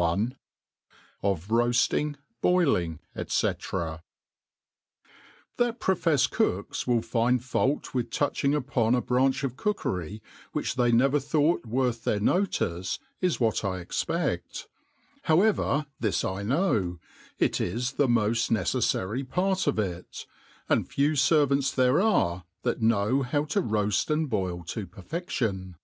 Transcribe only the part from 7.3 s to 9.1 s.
fault with touching opoa a